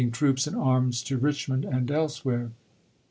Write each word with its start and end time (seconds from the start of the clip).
troops 0.11 0.47
and 0.47 0.55
arms 0.57 1.03
to 1.03 1.15
Richmond 1.15 1.63
and 1.63 1.91
elsewhere. 1.91 2.49